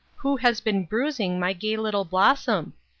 Who 0.15 0.37
has 0.37 0.61
been 0.61 0.85
bruising 0.85 1.39
my 1.39 1.53
gay 1.53 1.77
little 1.77 2.05
blossom?" 2.05 2.73